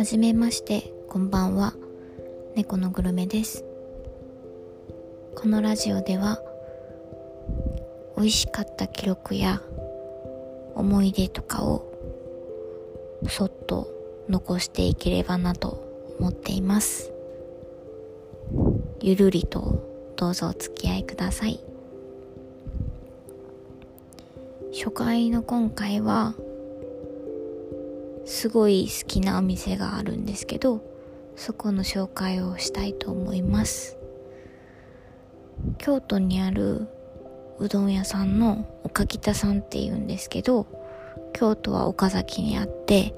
[0.00, 1.74] はじめましてこんばんは。
[2.56, 3.66] 猫のグルメです。
[5.36, 6.40] このラジオでは
[8.16, 9.60] 美味しかった記録や
[10.74, 11.84] 思い出とかを
[13.28, 13.88] そっと
[14.30, 17.12] 残していければなと思っています。
[19.02, 21.60] ゆるりとどうぞお付き合いください。
[24.72, 26.32] 初回の今回は
[28.30, 30.80] すごい好きなお店があるんですけど
[31.34, 33.96] そこの紹介をしたいと思います。
[35.78, 36.86] 京都にある
[37.58, 40.66] うどん屋さんの岡北さんっていうんですけど
[41.32, 43.14] 京都は岡崎にあって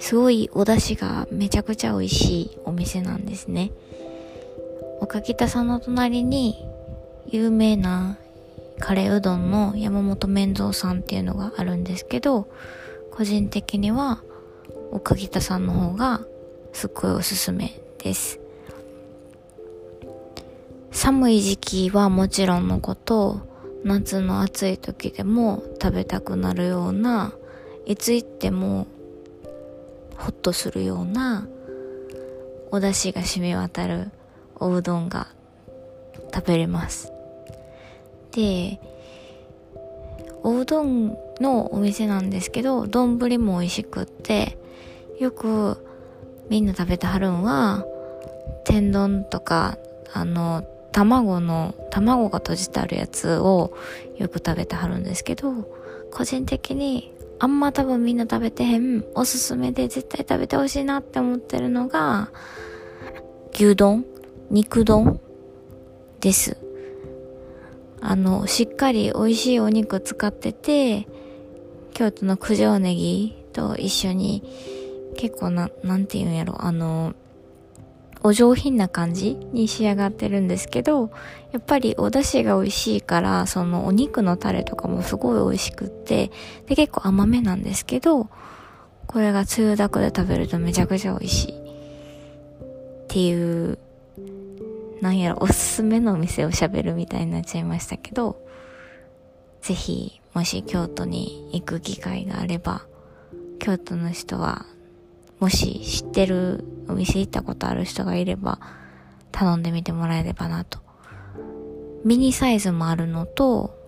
[0.00, 3.70] すごいお出汁がめちゃくちゃ美味しいお店なんですね。
[5.00, 6.66] 岡北さんの隣に
[7.28, 8.18] 有名な
[8.80, 12.48] カレーうどんの山本麺蔵さんっていうのがあるんですけど
[13.16, 14.24] 個人的には
[14.90, 16.22] 岡北さんの方が
[16.72, 18.40] すっごいおすすめです。
[20.90, 23.46] 寒い時期はもちろんのこと
[23.84, 27.32] 夏の暑い時でも食べたくなるような
[27.86, 28.88] いつ行っても
[30.16, 31.46] ホッとするような
[32.72, 34.10] お出汁が染み渡る
[34.56, 35.28] おうどんが
[36.34, 37.12] 食べれます。
[38.32, 38.80] で
[40.44, 44.58] おうどんのお店なんですけど丼も美味しくって
[45.18, 45.78] よく
[46.50, 47.86] みんな食べてはるんは
[48.64, 49.78] 天丼とか
[50.12, 53.76] あの卵の卵が閉じてあるやつを
[54.18, 55.52] よく食べてはるんですけど
[56.12, 62.30] 個人的にあんま多分みんな食べてへんおすすめで絶対食べてほしいなって思ってるのが
[63.54, 64.04] 牛丼
[64.50, 65.20] 肉丼
[66.20, 66.63] です。
[68.04, 71.08] あのしっかり美味しいお肉使ってて
[71.94, 74.42] 京都の九条ネギと一緒に
[75.16, 77.14] 結構な、なんて言うんやろ、あの、
[78.22, 81.10] お上品な感じに仕上がってるんですけど、
[81.52, 86.30] やっぱりお出汁が美味しいから、そのお肉のタレとかもすごい美味しくって、
[86.66, 88.28] で、結構甘めなんですけど、
[89.06, 91.52] これがつゆだくで食べるとめちゃくちゃ美味しい。
[91.52, 93.78] っていう、
[95.04, 98.42] なんやろ、おすすめのお店を喋るみたいになっちゃいましたけど、
[99.60, 102.86] ぜひ、もし京都に行く機会があれば、
[103.58, 104.64] 京都の人は
[105.40, 108.58] もし知ってるお店行ったことある人がいれば
[109.30, 110.78] 頼んでみてもらえればなと。
[112.06, 113.78] ミニサイズもあるのと、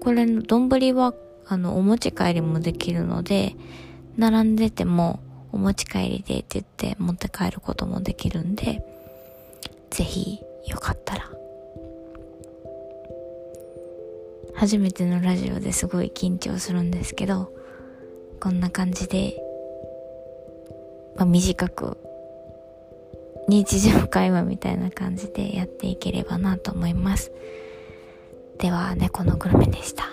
[0.00, 1.12] これの丼は
[1.46, 3.54] あのお持ち帰りもできるので、
[4.16, 5.20] 並んでても
[5.52, 8.82] お持ち帰りでって言って持って帰ることもできるんで、
[9.90, 11.30] ぜひよかったら。
[14.54, 17.52] 初めてのラジオですごい緊張するんですけど、
[18.40, 19.36] こんな感じで
[21.16, 21.96] まあ、短く
[23.48, 27.30] 日常会話みたいな感じでやっていければなと思います。
[28.58, 30.04] では、猫のグルメでした。